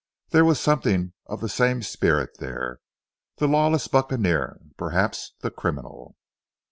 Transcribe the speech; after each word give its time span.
There 0.29 0.43
was 0.43 0.59
something 0.59 1.13
of 1.27 1.41
the 1.41 1.47
same 1.47 1.83
spirit 1.83 2.39
there 2.39 2.79
the 3.37 3.47
lawless 3.47 3.87
buccaneer, 3.87 4.59
perhaps 4.75 5.33
the 5.41 5.51
criminal. 5.51 6.15